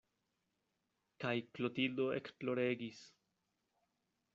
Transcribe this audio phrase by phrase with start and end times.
[1.25, 3.07] Kaj Klotildo ekploregis.